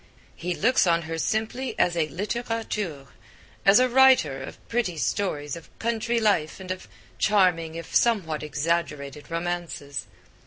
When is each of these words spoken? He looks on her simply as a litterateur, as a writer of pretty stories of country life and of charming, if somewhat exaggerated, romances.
He 0.35 0.55
looks 0.55 0.87
on 0.87 1.03
her 1.03 1.19
simply 1.19 1.77
as 1.77 1.95
a 1.95 2.07
litterateur, 2.09 3.09
as 3.67 3.77
a 3.79 3.87
writer 3.87 4.41
of 4.41 4.67
pretty 4.67 4.97
stories 4.97 5.55
of 5.55 5.69
country 5.77 6.19
life 6.19 6.59
and 6.59 6.71
of 6.71 6.87
charming, 7.19 7.75
if 7.75 7.93
somewhat 7.93 8.41
exaggerated, 8.41 9.29
romances. 9.29 10.07